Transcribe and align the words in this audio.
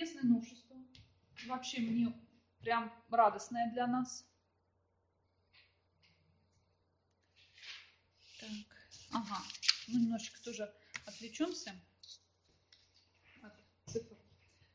интересное 0.00 0.22
новшество. 0.22 0.76
Вообще 1.46 1.80
мне 1.80 2.12
прям 2.60 2.90
радостное 3.10 3.70
для 3.72 3.86
нас. 3.86 4.26
Так, 8.40 8.50
ага, 9.12 9.42
ну 9.88 10.00
немножечко 10.00 10.42
тоже 10.42 10.72
отвлечемся. 11.04 11.74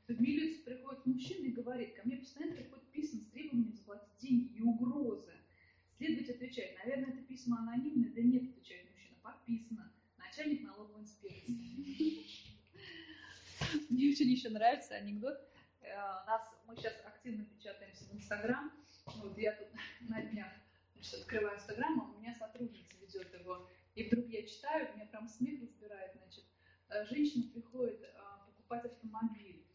В 0.07 0.21
милицию 0.21 0.63
приходит 0.63 1.05
мужчина 1.07 1.47
и 1.47 1.51
говорит, 1.51 1.95
ко 1.95 2.03
мне 2.05 2.17
постоянно 2.17 2.55
приходят 2.55 2.91
письма 2.91 3.21
с 3.21 3.31
требованием 3.31 3.73
заплатить 3.73 4.15
деньги 4.21 4.57
и 4.57 4.61
угрозы. 4.61 5.33
Следователь 5.97 6.35
отвечает, 6.35 6.77
наверное, 6.77 7.13
это 7.15 7.23
письма 7.23 7.57
анонимные. 7.61 8.11
Да 8.11 8.21
нет, 8.21 8.43
отвечает 8.51 8.91
мужчина, 8.91 9.17
подписано. 9.23 9.91
Начальник 10.19 10.61
налоговой 10.61 11.01
инспекции. 11.01 12.44
Мне 13.89 14.09
очень 14.09 14.29
еще 14.29 14.49
нравится 14.49 14.95
анекдот. 14.95 15.37
Э, 15.81 15.95
нас, 16.27 16.41
мы 16.67 16.75
сейчас 16.75 16.93
активно 17.05 17.45
печатаемся 17.45 18.05
в 18.05 18.15
Инстаграм. 18.15 18.71
Вот 19.17 19.37
я 19.37 19.53
тут 19.53 19.67
на 20.09 20.21
днях 20.21 20.51
значит, 20.93 21.21
открываю 21.21 21.57
Инстаграм, 21.57 22.01
а 22.01 22.15
у 22.15 22.19
меня 22.19 22.33
сотрудница 22.33 22.95
ведет 23.01 23.33
его. 23.33 23.69
И 23.95 24.03
вдруг 24.03 24.27
я 24.27 24.45
читаю, 24.45 24.93
меня 24.95 25.05
прям 25.05 25.27
смех 25.27 25.61
разбирает. 25.61 26.13
Значит, 26.15 26.43
э, 26.89 27.05
женщина 27.05 27.51
приходит 27.53 28.01
э, 28.01 28.07
покупать 28.47 28.85
автомобиль 28.85 29.65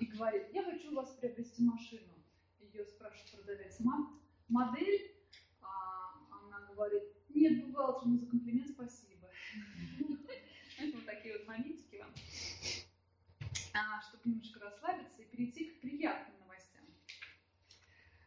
и 0.00 0.06
говорит, 0.06 0.48
я 0.52 0.62
хочу 0.62 0.92
у 0.92 0.94
вас 0.94 1.10
приобрести 1.16 1.62
машину. 1.62 2.12
Ее 2.60 2.84
спрашивает 2.84 3.30
продавец, 3.32 3.80
модель? 4.48 5.12
А 5.60 6.14
она 6.44 6.60
говорит, 6.72 7.02
нет, 7.30 7.64
бухгалтер, 7.64 8.06
ну 8.06 8.16
за 8.16 8.26
комплимент 8.26 8.68
спасибо. 8.68 9.28
Вот 10.94 11.06
такие 11.06 11.36
вот 11.36 11.46
моментики 11.48 11.96
вам. 11.96 12.12
Чтобы 14.18 14.30
немножко 14.30 14.60
расслабиться 14.60 15.22
и 15.22 15.26
перейти 15.26 15.70
к 15.70 15.80
приятным 15.80 16.40
новостям. 16.40 16.84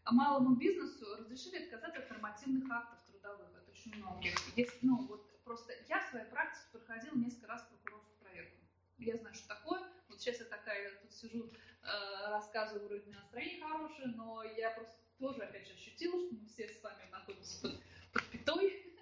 А 0.04 0.14
малому 0.14 0.56
бизнесу 0.56 1.06
разрешили 1.18 1.64
отказаться 1.64 2.02
от 2.02 2.10
нормативных 2.10 2.72
актов 2.72 3.00
трудовых, 3.08 3.50
это 3.50 3.72
очень 3.72 3.96
многих. 3.98 4.36
Есть, 4.56 4.82
ну, 4.82 5.06
вот 5.08 5.44
просто 5.44 5.74
я 5.90 6.00
в 6.00 6.10
своей 6.10 6.26
практике 6.28 6.66
проходила 6.72 7.16
несколько 7.16 7.48
раз 7.48 7.64
прокурорскую 7.64 8.18
проверку. 8.20 8.58
Я 9.00 9.18
знаю, 9.18 9.36
что 9.36 9.48
такое. 9.50 9.82
Вот 10.08 10.22
сейчас 10.22 10.40
я 10.40 10.46
такая 10.46 10.98
тут 11.02 11.12
сижу, 11.14 11.52
э, 11.84 12.30
рассказываю, 12.30 12.88
вроде 12.88 13.12
настроение 13.12 13.62
хорошее, 13.62 14.08
но 14.16 14.44
я 14.44 14.72
просто 14.72 14.96
тоже, 15.20 15.42
опять 15.42 15.68
же, 15.68 15.74
ощутила, 15.74 16.20
что 16.20 16.36
мы 16.36 16.48
все 16.48 16.70
с 16.70 16.82
вами 16.82 17.10
находимся 17.12 17.62
под, 17.62 17.84
под 18.14 18.30
пятой. 18.30 18.88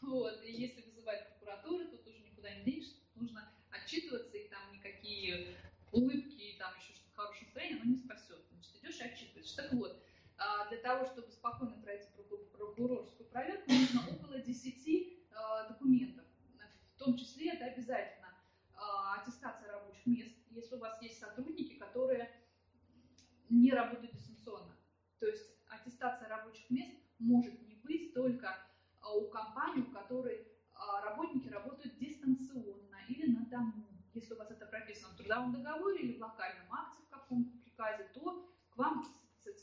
Вот. 0.00 0.42
И 0.42 0.50
если 0.50 0.82
вызывать 0.82 1.28
прокуратуру, 1.28 1.84
то 1.86 1.96
тоже 1.98 2.18
никуда 2.18 2.52
не 2.56 2.64
денешься, 2.64 2.96
нужно 3.14 3.48
отчитываться, 3.70 4.36
и 4.36 4.48
там 4.48 4.72
никакие 4.72 5.56
улыбки 5.92 6.34
и 6.34 6.58
там 6.58 6.74
еще 6.76 6.94
что-то 6.94 7.14
хорошее 7.14 7.44
настроение, 7.44 7.80
оно 7.80 7.90
не 7.90 7.98
спасет. 7.98 8.42
Значит, 8.50 8.76
идешь 8.82 8.98
и 8.98 9.04
отчитываешься. 9.04 9.51
Так 9.62 9.72
вот, 9.74 10.02
а, 10.38 10.68
для 10.68 10.78
того, 10.78 11.04
чтобы 11.06 11.30
спокойно 11.30 11.80
пройти 11.82 12.08
прокурорскую 12.52 13.28
проверку, 13.28 13.70
нужно 13.70 14.02
около 14.10 14.38
10 14.38 15.28
а, 15.34 15.68
документов. 15.68 16.24
В 16.96 16.98
том 16.98 17.16
числе 17.16 17.52
это 17.52 17.66
обязательно 17.66 18.34
а, 18.74 19.20
аттестация 19.20 19.70
рабочих 19.70 20.04
мест, 20.06 20.34
если 20.50 20.74
у 20.74 20.78
вас 20.78 21.00
есть 21.00 21.20
сотрудники, 21.20 21.74
которые 21.74 22.28
не 23.50 23.70
работают 23.70 24.12
дистанционно. 24.12 24.76
То 25.20 25.26
есть 25.26 25.48
аттестация 25.68 26.28
рабочих 26.28 26.68
мест 26.70 26.92
может 27.20 27.62
не 27.62 27.76
быть 27.76 28.12
только 28.14 28.56
у 29.14 29.28
компании, 29.28 29.82
у 29.82 29.92
которой 29.92 30.48
работники 31.04 31.48
работают 31.48 31.98
дистанционно 31.98 32.96
или 33.08 33.30
на 33.30 33.46
дому. 33.46 33.86
Если 34.14 34.34
у 34.34 34.38
вас 34.38 34.50
это 34.50 34.66
прописано 34.66 35.14
в 35.14 35.16
трудовом 35.16 35.52
договоре 35.52 36.00
или 36.00 36.18
в 36.18 36.20
локальном 36.20 36.66
акте 36.72 37.02
в 37.04 37.10
каком-то 37.10 37.56
приказе, 37.58 38.08
то 38.14 38.48
к 38.70 38.76
вам 38.76 39.04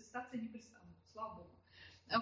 с 0.09 0.15
аттестацией 0.15 0.43
не 0.43 0.49
пристанут, 0.49 0.95
слава 1.11 1.35
богу. 1.35 1.55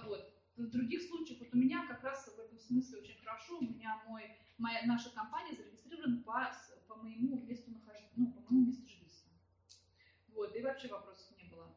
Вот. 0.06 0.34
В 0.58 0.70
других 0.70 1.04
случаях, 1.04 1.40
вот 1.40 1.54
у 1.54 1.58
меня 1.58 1.86
как 1.88 2.04
раз 2.04 2.26
в 2.26 2.40
этом 2.40 2.60
смысле 2.60 3.00
очень 3.00 3.20
хорошо, 3.20 3.60
у 3.60 3.62
меня 3.62 4.04
мой, 4.08 4.36
моя, 4.58 4.82
наша 4.86 5.12
компания 5.12 5.56
зарегистрирована 5.56 6.24
по, 6.24 6.52
по 6.88 6.96
моему 6.96 7.40
месту 7.46 7.72
нахождения, 7.72 8.12
ну, 8.16 8.32
по 8.32 8.42
моему 8.42 8.68
месту 8.68 8.88
жительства. 8.88 9.32
Вот, 10.30 10.56
и 10.56 10.62
вообще 10.62 10.88
вопросов 10.88 11.38
не 11.38 11.48
было. 11.50 11.76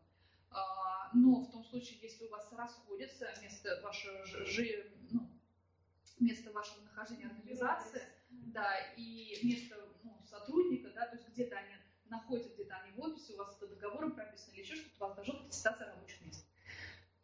А, 0.50 1.10
но 1.14 1.42
в 1.42 1.50
том 1.52 1.62
случае, 1.62 1.98
если 2.00 2.24
у 2.24 2.30
вас 2.30 2.50
расходится 2.52 3.28
место 3.42 3.80
вашего, 3.82 4.24
жи, 4.24 4.90
ну, 5.10 5.28
место 6.18 6.50
вашего 6.50 6.82
нахождения 6.84 7.26
организации, 7.26 8.02
да, 8.30 8.78
и 8.96 9.38
место 9.42 9.76
ну, 10.02 10.18
сотрудника, 10.24 10.90
да, 10.90 11.06
то 11.06 11.16
есть 11.16 11.28
где-то 11.28 11.56
они 11.56 11.74
находятся, 12.10 12.52
где-то 12.54 12.76
они 12.76 12.92
в 12.92 13.00
офисе, 13.00 13.34
у 13.34 13.36
вас 13.36 13.56
это 13.56 13.68
договором 13.68 14.12
прописано 14.12 14.52
или 14.54 14.62
еще 14.62 14.74
что-то, 14.74 14.96
у 14.96 15.08
вас 15.08 15.16
должна 15.16 15.34
быть 15.34 15.46
аттестация. 15.48 15.69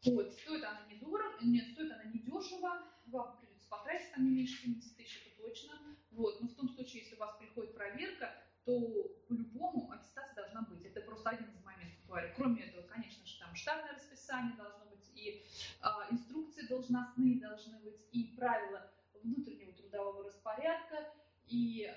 Вот, 0.06 0.32
стоит 0.32 0.62
она 0.62 0.86
недорого, 0.88 1.38
нет, 1.42 1.72
стоит 1.72 1.90
она 1.92 2.04
недешево, 2.04 2.82
вам 3.06 3.38
придется 3.38 3.68
потратить 3.68 4.12
там 4.12 4.24
не 4.24 4.30
меньше 4.30 4.62
70 4.62 4.96
тысяч, 4.96 5.22
это 5.26 5.42
точно. 5.42 5.74
Вот, 6.12 6.40
но 6.40 6.48
в 6.48 6.54
том 6.54 6.68
случае, 6.68 7.02
если 7.02 7.16
у 7.16 7.18
вас 7.18 7.36
приходит 7.38 7.74
проверка, 7.74 8.32
то 8.64 8.80
по-любому 9.28 9.90
аттестация 9.92 10.34
должна 10.34 10.62
быть. 10.62 10.84
Это 10.84 11.00
просто 11.00 11.30
один 11.30 11.48
из 11.50 11.64
моментов 11.64 12.06
говорю. 12.06 12.32
Кроме 12.36 12.62
этого, 12.62 12.82
конечно 12.86 13.26
же, 13.26 13.38
там 13.38 13.54
штатное 13.54 13.94
расписание 13.94 14.56
должно 14.56 14.86
быть, 14.86 15.10
и 15.14 15.44
э, 15.82 15.88
инструкции 16.10 16.66
должностные 16.66 17.40
должны 17.40 17.78
быть, 17.80 18.00
и 18.12 18.34
правила 18.36 18.90
внутреннего 19.22 19.72
трудового 19.72 20.24
распорядка, 20.24 21.12
и 21.48 21.86
э, 21.88 21.94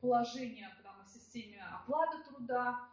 положение 0.00 0.68
там, 0.82 1.00
о 1.00 1.06
системе 1.06 1.62
оплаты 1.62 2.24
труда, 2.24 2.88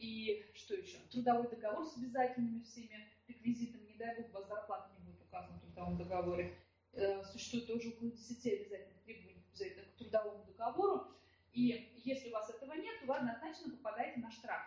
и 0.00 0.50
что 0.54 0.74
еще? 0.74 0.98
Трудовой 1.10 1.48
договор 1.48 1.86
с 1.86 1.96
обязательными 1.96 2.62
всеми 2.62 3.08
реквизитами. 3.28 3.86
Не 3.86 3.98
дай 3.98 4.16
бог, 4.16 4.30
у 4.30 4.32
вас 4.32 4.48
зарплата 4.48 4.90
не 4.98 5.04
будет 5.04 5.22
указана 5.22 5.58
в 5.58 5.60
трудовом 5.60 5.96
договоре. 5.98 6.56
Э, 6.92 7.22
существует 7.24 7.66
тоже 7.66 7.90
около 7.90 8.10
10 8.10 8.46
обязательных 8.46 9.02
требований 9.04 9.44
обязательно 9.52 9.84
к 9.84 9.96
трудовому 9.96 10.44
договору. 10.44 11.06
И 11.52 11.92
если 12.04 12.28
у 12.30 12.32
вас 12.32 12.48
этого 12.50 12.74
нет, 12.74 13.00
то 13.00 13.06
вы 13.06 13.16
однозначно 13.16 13.70
попадаете 13.70 14.20
на 14.20 14.30
штраф. 14.30 14.62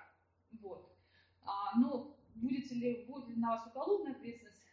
Вот. 0.62 0.96
А, 1.42 1.78
но 1.80 2.16
будете 2.36 2.76
ли, 2.76 3.06
будет 3.06 3.30
ли 3.30 3.36
на 3.36 3.52
вас 3.52 3.68
уголовная 3.68 4.14
ответственность? 4.14 4.58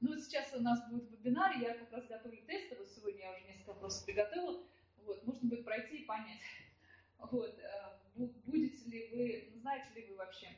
Ну, 0.00 0.10
вот 0.10 0.20
сейчас 0.20 0.54
у 0.54 0.60
нас 0.60 0.88
будет 0.88 1.10
вебинар, 1.10 1.58
я 1.58 1.74
как 1.74 1.90
раз 1.90 2.06
готовлю 2.06 2.40
тестовый, 2.46 2.86
сегодня 2.86 3.22
я 3.22 3.32
уже 3.32 3.44
несколько 3.46 3.70
вопросов 3.70 4.06
приготовила, 4.06 4.62
вот, 5.04 5.26
можно 5.26 5.48
будет 5.48 5.64
пройти 5.64 5.96
и 5.96 6.04
понять, 6.04 6.38
вот, 7.18 7.58
э, 7.58 7.98
будете 8.46 8.88
ли 8.88 9.08
вы, 9.12 9.60
знаете 9.60 9.88
ли 9.94 10.06
вы 10.06 10.07
вообще, 10.18 10.48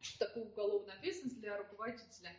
что 0.00 0.26
такое 0.26 0.44
уголовная 0.44 0.94
ответственность 0.94 1.40
для 1.40 1.58
руководителя. 1.58 2.34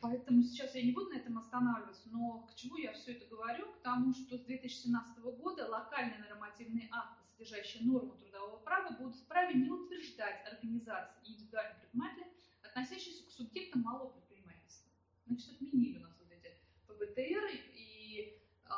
Поэтому 0.00 0.42
сейчас 0.42 0.74
я 0.74 0.82
не 0.82 0.92
буду 0.92 1.10
на 1.10 1.18
этом 1.18 1.38
останавливаться, 1.38 2.08
но 2.10 2.46
к 2.46 2.54
чему 2.54 2.76
я 2.76 2.92
все 2.92 3.12
это 3.12 3.26
говорю? 3.26 3.72
К 3.72 3.82
тому, 3.82 4.14
что 4.14 4.38
с 4.38 4.42
2017 4.42 5.18
года 5.18 5.68
локальные 5.68 6.18
нормативные 6.20 6.88
акты, 6.90 7.22
содержащие 7.32 7.84
нормы 7.84 8.16
трудового 8.16 8.58
права, 8.58 8.90
будут 8.96 9.16
вправе 9.16 9.54
не 9.54 9.70
утверждать 9.70 10.46
организации 10.46 11.20
и 11.24 11.32
индивидуальных 11.32 11.78
предпринимателей, 11.80 12.26
относящиеся 12.62 13.26
к 13.26 13.30
субъектам 13.30 13.82
малого 13.82 14.10
предприятия 14.10 14.26
Значит, 15.26 15.54
отменили 15.54 15.98
у 15.98 16.02
нас 16.02 16.16
вот 16.20 16.30
эти 16.30 16.56
ПБТР 16.86 17.50
и 17.74 18.40
э, 18.64 18.70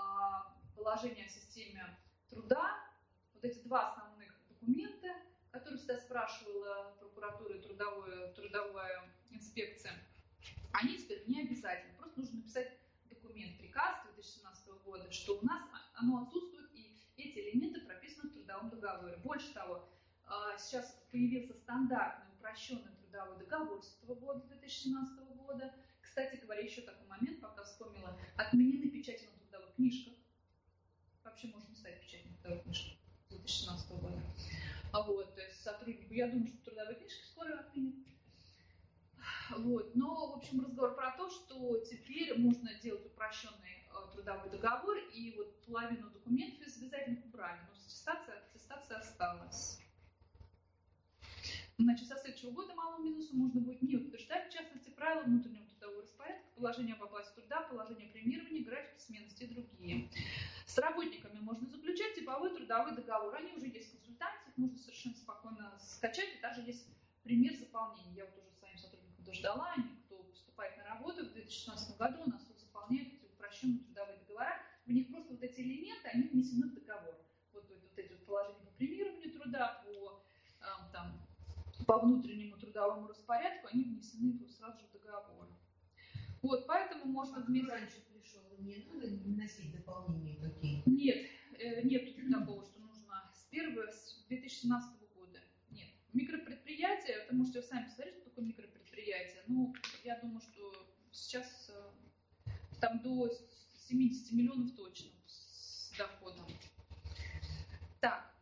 положение 0.75 1.27
о 1.27 1.29
системе 1.29 1.99
труда. 2.31 2.79
Вот 3.35 3.45
эти 3.45 3.59
два 3.61 3.91
основных 3.91 4.35
документа, 4.49 5.09
которые 5.59 5.79
всегда 5.79 5.99
спрашивала 5.99 6.95
прокуратура 7.01 7.57
и 7.57 7.61
трудовая, 7.61 8.33
трудовая 8.35 9.11
инспекция, 9.31 9.93
они 10.73 10.97
теперь 10.97 11.25
не 11.27 11.43
обязательны. 11.43 11.95
Просто 11.97 12.21
нужно 12.21 12.39
написать 12.39 12.79
документ, 13.11 13.59
приказ 13.59 13.97
2017 14.15 14.69
года, 14.85 15.11
что 15.11 15.39
у 15.39 15.45
нас 15.45 15.63
оно 15.95 16.23
отсутствует, 16.23 16.71
и 16.75 16.97
эти 17.17 17.39
элементы 17.39 17.81
прописаны 17.81 18.31
в 18.31 18.35
трудовом 18.35 18.71
договоре. 18.71 19.17
Больше 19.17 19.53
того, 19.53 19.89
а, 20.25 20.57
сейчас 20.59 20.97
появился 21.11 21.55
стандартный 21.55 22.33
упрощенный 22.35 22.93
трудовой 23.01 23.39
договор 23.39 23.83
с 23.83 23.97
этого 23.97 24.15
года, 24.15 24.41
2017 24.47 25.19
года, 25.35 25.75
кстати 26.01 26.37
говоря, 26.37 26.61
еще 26.63 26.83
такой 26.83 27.07
момент, 27.09 27.41
пока 27.41 27.65
вспомнила, 27.65 28.17
отменены 28.37 28.91
печати 28.91 29.25
на 29.25 29.39
трудовых 29.39 29.75
книжках. 29.75 30.15
Вообще 31.25 31.49
можно 31.49 31.75
ставить 31.75 32.01
печать 32.01 32.25
на 32.27 32.37
трудовых 32.37 32.63
книжках 32.65 32.99
2016 33.31 33.91
года. 34.01 34.23
А 34.93 35.03
вот, 35.03 35.35
то 35.35 35.43
есть 35.43 35.63
сотруднику, 35.63 36.15
я 36.15 36.29
думаю, 36.29 36.49
что 36.49 36.65
трудовые 36.65 36.97
книжки 36.97 37.25
скоро 37.27 37.59
отменят. 37.59 37.95
Вот. 39.57 39.95
Но, 39.95 40.33
в 40.33 40.37
общем, 40.37 40.61
разговор 40.61 40.95
про 40.95 41.13
то, 41.17 41.29
что 41.31 41.79
теперь 41.79 42.39
можно 42.39 42.73
делать 42.75 43.05
упрощенный 43.07 43.85
э, 43.91 44.13
трудовой 44.13 44.51
договор, 44.51 44.97
и 45.13 45.35
вот 45.37 45.61
половину 45.67 46.11
документов 46.11 46.67
из 46.67 46.79
обязательных 46.79 47.25
убрали, 47.27 47.61
но 47.69 47.75
аттестация, 47.75 48.43
аттестация 48.51 48.99
осталась. 48.99 49.81
Значит, 51.79 52.09
со 52.09 52.17
следующего 52.17 52.51
года 52.51 52.75
малому 52.75 53.05
бизнесу 53.05 53.37
можно 53.37 53.61
будет 53.61 53.83
не 53.83 53.97
утверждать, 53.97 54.49
в 54.49 54.53
частности, 54.53 54.91
правила 54.91 55.23
внутреннего 55.23 55.65
трудового 55.67 56.03
распорядка, 56.03 56.45
положение 56.57 56.95
об 56.97 57.05
оплате 57.05 57.31
труда, 57.37 57.61
положение 57.63 58.09
премирования, 58.09 58.65
графики 58.65 59.01
сменности 59.01 59.45
и 59.45 59.47
другие. 59.47 60.11
С 60.67 60.77
работниками 60.77 61.39
можно 61.39 61.69
заключать 61.69 62.17
типовой 62.17 62.51
трудовой 62.51 62.97
договор. 62.97 63.37
Они 63.37 63.53
уже 63.53 63.67
есть 63.69 63.89
в 63.89 63.93
консультации, 63.93 64.53
можно 64.57 64.77
совершенно 64.77 65.15
спокойно 65.15 65.79
скачать, 65.81 66.29
и 66.37 66.41
даже 66.43 66.63
есть 66.63 66.85
пример 67.23 67.55
заполнения. 67.55 68.13
Я 68.17 68.25
вот 68.27 68.39
уже 68.39 68.51
своим 68.59 68.77
сотрудникам 68.77 69.25
дождала, 69.25 69.73
они, 69.77 69.97
кто 70.05 70.17
поступает 70.25 70.77
на 70.79 70.85
работу 70.85 71.25
в 71.25 71.33
2016 71.33 71.88
году, 71.99 72.23
у 72.25 72.31
нас 72.31 72.47
заполняют 72.59 73.09
эти 73.13 73.25
упрощенные 73.27 73.81
трудовые 73.81 74.19
договора, 74.19 74.57
в 74.87 74.91
них 74.91 75.09
просто 75.09 75.35
вот 75.35 75.43
эти 75.43 75.61
элементы, 75.61 76.09
они 76.09 76.29
внесены 76.29 76.69
в 76.69 76.75
договор. 76.75 77.15
Вот, 77.53 77.69
вот, 77.69 77.83
вот 77.83 77.99
эти 77.99 78.13
вот 78.13 78.25
положения 78.25 78.65
по 78.65 78.71
премированию 78.79 79.33
труда, 79.33 79.83
по, 79.85 80.23
там, 80.93 81.21
по 81.87 81.99
внутреннему 81.99 82.57
трудовому 82.57 83.09
распорядку, 83.09 83.69
они 83.73 83.85
внесены 83.85 84.39
сразу 84.49 84.79
же 84.79 84.87
в 84.87 84.93
договор. 84.93 85.49
Вот, 86.43 86.67
поэтому 86.67 87.05
можно... 87.07 87.39
А 87.39 87.41
вместо... 87.41 87.73
раньше 87.73 87.97
пришел, 88.13 88.41
не 88.59 88.77
надо 88.77 89.09
вносить 89.09 89.73
дополнения 89.73 90.37
какие 90.37 90.83
Нет, 90.87 91.27
э, 91.59 91.83
нет 91.83 92.09
такого, 92.31 92.65
что 92.65 92.81
нужно 92.81 93.31
с 93.33 93.47
1 93.51 93.79
с 93.91 94.25
2017 94.29 95.01
года. 95.15 95.41
Нет. 95.71 95.89
Микропредприятие, 96.13 97.27
вы 97.31 97.39
можете 97.39 97.63
сами 97.63 97.85
посмотреть, 97.85 98.17
что 98.17 98.25
такое 98.31 98.45
микропредприятие. 98.45 99.43
Ну, 99.49 99.75
я 100.05 100.19
думаю, 100.21 100.41
что 100.41 100.73
сейчас 101.13 101.71
э, 101.71 102.51
там 102.81 103.01
до 103.03 103.31
70 103.89 104.33
миллионов 104.33 104.75
точно 104.77 105.11
с 105.27 105.93
доходом. 105.97 106.45
Так, 108.09 108.35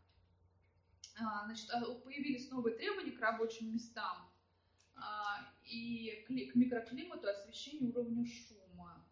а, 1.18 1.44
значит, 1.46 1.68
а, 1.70 1.94
появились 1.94 2.48
новые 2.50 2.76
требования 2.76 3.10
к 3.10 3.20
рабочим 3.20 3.72
местам 3.72 4.30
а, 4.94 5.52
и 5.64 6.24
к 6.24 6.30
микроклимату, 6.54 7.28
освещению, 7.28 7.90
уровню 7.90 8.26
шума. 8.26 9.04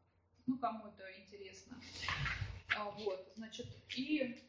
Ну, 0.47 0.57
кому 0.59 0.87
это 0.87 1.03
интересно. 1.19 1.81
Вот, 2.99 3.33
значит, 3.35 3.67
и 3.97 4.41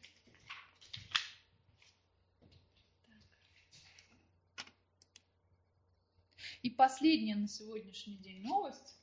И 6.62 6.70
последняя 6.70 7.36
на 7.36 7.46
сегодняшний 7.46 8.16
день 8.16 8.42
новость, 8.42 8.98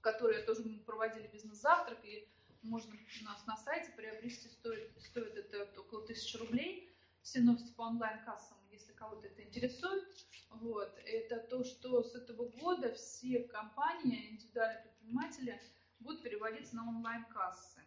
которую 0.00 0.44
тоже 0.44 0.64
мы 0.64 0.80
проводили 0.80 1.28
бизнес-завтрак, 1.28 2.04
и 2.04 2.28
можно 2.62 2.94
у 2.94 3.24
нас 3.24 3.46
на 3.46 3.56
сайте 3.56 3.92
приобрести, 3.92 4.48
стоит, 4.48 4.90
стоит 5.02 5.36
это 5.36 5.80
около 5.80 6.06
тысячи 6.06 6.36
рублей. 6.36 6.88
Все 7.22 7.40
новости 7.40 7.72
по 7.74 7.82
онлайн-кассам, 7.82 8.58
если 8.70 8.92
кого-то 8.92 9.28
это 9.28 9.42
интересует. 9.42 10.04
Вот. 10.50 10.92
Это 11.04 11.38
то, 11.38 11.64
что 11.64 12.02
с 12.02 12.14
этого 12.14 12.48
года 12.48 12.92
все 12.94 13.44
компании, 13.44 14.30
индивидуальные 14.30 14.82
предприниматели 14.82 15.62
будут 16.00 16.22
переводиться 16.22 16.76
на 16.76 16.88
онлайн-кассы. 16.88 17.80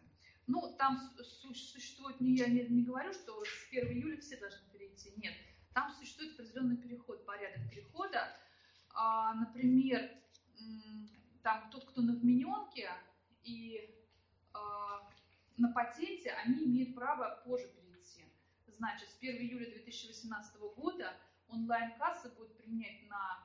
Ну, 0.46 0.74
там 0.78 1.12
существует, 1.22 2.20
не, 2.20 2.36
я 2.36 2.46
не, 2.46 2.66
не 2.68 2.84
говорю, 2.84 3.12
что 3.12 3.44
с 3.44 3.68
1 3.70 3.90
июля 3.92 4.20
все 4.20 4.36
должны 4.36 4.66
перейти, 4.72 5.12
нет. 5.16 5.34
Там 5.74 5.92
существует 5.92 6.32
определенный 6.32 6.76
переход, 6.76 7.26
порядок 7.26 7.68
перехода. 7.68 8.32
А, 8.94 9.34
например, 9.34 10.08
там 11.42 11.68
тот, 11.70 11.84
кто 11.84 12.00
на 12.00 12.14
вмененке 12.14 12.88
и 13.42 13.95
на 15.56 15.72
патенте, 15.72 16.30
они 16.44 16.64
имеют 16.64 16.94
право 16.94 17.42
позже 17.44 17.68
перейти. 17.68 18.24
Значит, 18.66 19.08
с 19.08 19.16
1 19.18 19.36
июля 19.36 19.70
2018 19.70 20.60
года 20.76 21.14
онлайн-кассы 21.48 22.30
будут 22.30 22.56
применять 22.58 23.08
на 23.08 23.42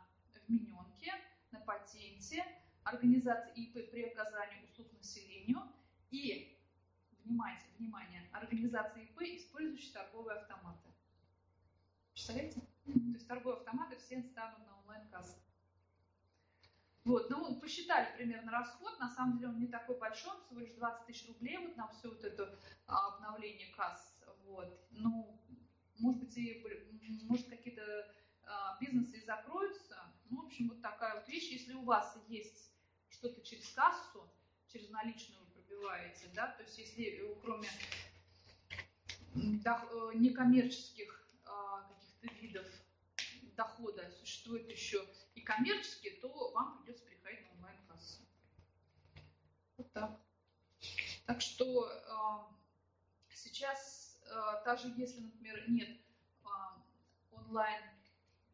вмененке, 0.47 1.13
на 1.51 1.59
патенте, 1.61 2.43
организации 2.83 3.53
ИП 3.55 3.91
при 3.91 4.03
оказании 4.03 4.63
услуг 4.63 4.91
населению 4.97 5.61
и, 6.09 6.57
внимание, 7.23 7.63
внимание, 7.77 8.29
организации 8.33 9.03
ИП, 9.03 9.21
использующие 9.21 9.93
торговые 9.93 10.39
автоматы. 10.39 10.89
Представляете? 12.11 12.59
То 12.85 12.91
есть 13.13 13.27
торговые 13.27 13.59
автоматы 13.59 13.95
все 13.97 14.21
станут 14.21 14.59
на 14.65 14.79
онлайн-кассы. 14.79 15.37
Вот, 17.03 17.29
ну, 17.31 17.59
посчитали 17.59 18.15
примерно 18.15 18.51
расход, 18.51 18.99
на 18.99 19.09
самом 19.09 19.37
деле 19.37 19.49
он 19.49 19.59
не 19.59 19.67
такой 19.67 19.97
большой, 19.97 20.39
всего 20.45 20.59
лишь 20.59 20.73
20 20.73 21.05
тысяч 21.07 21.27
рублей 21.27 21.57
вот 21.57 21.75
на 21.75 21.87
все 21.87 22.09
вот 22.09 22.23
это 22.23 22.59
а, 22.85 23.15
обновление 23.15 23.73
касс, 23.75 24.15
вот. 24.45 24.79
Ну, 24.91 25.41
может 25.97 26.19
быть, 26.19 26.37
и, 26.37 26.63
может, 27.23 27.47
какие-то 27.49 28.07
а, 28.43 28.77
бизнесы 28.79 29.17
и 29.17 29.25
закроются, 29.25 30.13
ну, 30.29 30.43
в 30.43 30.45
общем, 30.45 30.69
вот 30.69 30.81
такая 30.81 31.15
вот 31.15 31.27
вещь, 31.27 31.51
если 31.51 31.73
у 31.73 31.83
вас 31.83 32.15
есть 32.27 32.71
что-то 33.09 33.41
через 33.41 33.67
кассу, 33.73 34.29
через 34.67 34.89
наличную 34.91 35.43
вы 35.43 35.63
пробиваете, 35.63 36.29
да, 36.35 36.47
то 36.47 36.63
есть 36.63 36.77
если 36.77 37.03
э, 37.03 37.35
кроме 37.41 37.67
э, 39.35 40.11
некоммерческих 40.15 41.27
а, 41.45 41.81
каких-то 41.89 42.41
видов 42.41 42.67
дохода 43.55 44.09
существует 44.11 44.69
еще 44.69 45.05
и 45.35 45.41
коммерческие, 45.41 46.13
то 46.21 46.51
вам 46.51 46.77
придется 46.77 47.05
переходить 47.05 47.45
на 47.45 47.51
онлайн-кассу. 47.57 48.21
Вот 49.77 49.91
так. 49.93 50.19
Так 51.25 51.41
что 51.41 51.87
э, 51.87 53.35
сейчас, 53.35 54.21
э, 54.25 54.63
даже 54.65 54.93
если, 54.97 55.21
например, 55.21 55.69
нет 55.69 55.89
э, 56.43 56.47
онлайн, 57.31 57.81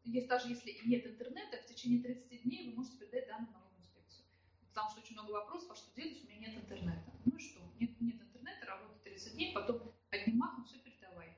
есть, 0.04 0.28
даже 0.28 0.48
если 0.48 0.78
нет 0.84 1.06
интернета, 1.06 1.58
в 1.58 1.66
течение 1.66 2.02
30 2.02 2.42
дней 2.42 2.70
вы 2.70 2.76
можете 2.76 2.98
передать 2.98 3.28
данные 3.28 3.50
налоговую 3.52 3.80
инспекцию. 3.80 4.24
Потому 4.68 4.90
что 4.90 5.00
очень 5.00 5.14
много 5.14 5.32
вопросов, 5.32 5.70
а 5.72 5.74
что 5.76 5.94
делать, 5.94 6.22
у 6.24 6.26
меня 6.28 6.38
нет 6.38 6.56
интернета. 6.56 7.12
Ну 7.24 7.36
и 7.36 7.40
что? 7.40 7.60
Нет, 7.78 8.00
нет 8.00 8.20
интернета, 8.20 8.66
работает 8.66 9.02
30 9.02 9.34
дней, 9.34 9.52
потом 9.52 9.92
одним 10.10 10.38
махом 10.38 10.64
все 10.64 10.78
передавай. 10.78 11.36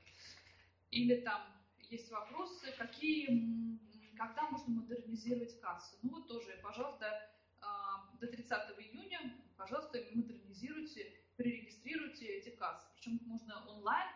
Или 0.91 1.21
там 1.21 1.60
есть 1.91 2.11
вопросы, 2.11 2.73
какие, 2.79 3.79
когда 4.17 4.49
можно 4.51 4.75
модернизировать 4.75 5.61
кассу. 5.61 5.97
Ну 6.03 6.11
вот 6.11 6.29
тоже, 6.29 6.59
пожалуйста, 6.63 7.31
а, 7.61 8.09
до 8.21 8.27
30 8.29 8.79
июня, 8.79 9.37
пожалуйста, 9.57 9.99
модернизируйте, 10.15 11.21
перерегистрируйте 11.37 12.27
эти 12.27 12.51
кассы. 12.51 12.87
Причем 12.95 13.21
можно 13.25 13.67
онлайн 13.67 14.09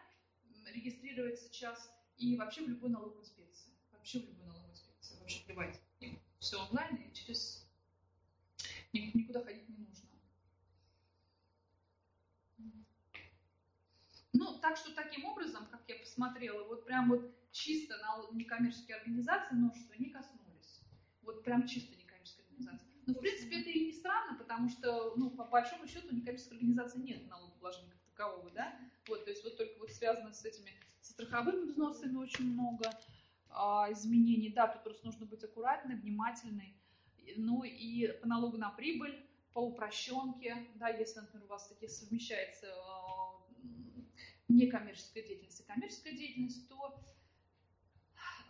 регистрировать 0.66 1.40
сейчас 1.40 1.92
и 2.16 2.36
вообще 2.36 2.64
в 2.64 2.68
любой 2.68 2.90
налоговой 2.90 3.22
инспекции. 3.22 3.72
Вообще 3.92 4.20
в 4.20 4.28
любой 4.28 4.46
налоговой 4.46 4.70
инспекции. 4.70 5.18
Вообще 5.18 5.44
плевать. 5.44 5.80
Все 6.38 6.58
онлайн 6.58 6.96
и 6.96 7.12
через 7.12 7.68
никуда 8.92 9.42
ходить 9.42 9.68
не 9.68 9.76
нужно. 9.78 10.08
Ну, 14.32 14.58
так 14.58 14.76
что 14.76 14.94
таким 14.94 15.24
образом, 15.24 15.66
как 15.70 15.82
я 15.88 15.96
посмотрела, 15.96 16.64
вот 16.64 16.84
прям 16.84 17.08
вот 17.08 17.34
чисто 17.54 17.96
на 17.98 18.36
некоммерческие 18.36 18.96
организации 18.96 19.54
множество 19.54 19.94
не 19.94 20.10
коснулись. 20.10 20.80
Вот 21.22 21.44
прям 21.44 21.66
чисто 21.66 21.96
некоммерческие 21.96 22.46
организации. 22.46 22.88
Но, 23.06 23.14
в 23.14 23.18
принципе, 23.18 23.60
это 23.60 23.70
и 23.70 23.86
не 23.86 23.92
странно, 23.92 24.36
потому 24.36 24.68
что, 24.68 25.14
ну, 25.16 25.30
по 25.30 25.44
большому 25.44 25.86
счету, 25.86 26.14
некоммерческой 26.14 26.58
организации 26.58 26.98
нет 26.98 27.28
налогообложения 27.28 27.90
как 27.92 28.00
такового, 28.10 28.50
да? 28.50 28.76
Вот, 29.08 29.24
то 29.24 29.30
есть 29.30 29.44
вот 29.44 29.56
только 29.56 29.78
вот 29.78 29.90
связано 29.90 30.32
с 30.32 30.44
этими 30.44 30.72
со 31.00 31.12
страховыми 31.12 31.66
взносами 31.66 32.16
очень 32.16 32.52
много 32.52 32.90
а, 33.50 33.90
изменений. 33.92 34.50
Да, 34.50 34.66
тут 34.66 34.82
просто 34.82 35.06
нужно 35.06 35.26
быть 35.26 35.44
аккуратной, 35.44 35.96
внимательной. 35.96 36.76
Ну 37.36 37.62
и 37.62 38.08
по 38.20 38.26
налогу 38.26 38.58
на 38.58 38.70
прибыль, 38.70 39.26
по 39.52 39.60
упрощенке, 39.60 40.66
да, 40.74 40.88
если, 40.88 41.20
например, 41.20 41.46
у 41.46 41.50
вас 41.50 41.68
такие 41.68 41.88
совмещается 41.88 42.66
а, 42.74 43.42
некоммерческая 44.48 45.22
деятельность 45.22 45.60
и 45.60 45.64
коммерческая 45.64 46.14
деятельность, 46.14 46.68
то 46.68 47.13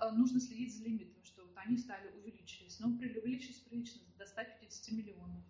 Э, 0.01 0.11
нужно 0.11 0.41
следить 0.41 0.77
за 0.77 0.85
лимитом, 0.85 1.23
что 1.25 1.45
вот 1.45 1.57
они 1.57 1.77
стали, 1.77 2.09
увеличились, 2.19 2.79
но 2.81 2.89
увеличились 2.89 3.61
прилично, 3.61 4.03
до 4.19 4.27
150 4.27 4.93
миллионов. 4.93 5.45